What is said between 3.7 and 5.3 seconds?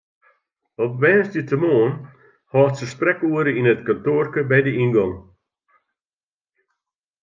it kantoarke by de yngong.